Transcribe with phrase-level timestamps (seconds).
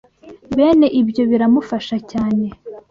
[0.57, 2.45] bene ibyo biramufasha cyane